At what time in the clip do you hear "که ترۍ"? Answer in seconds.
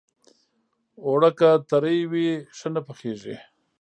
1.39-1.99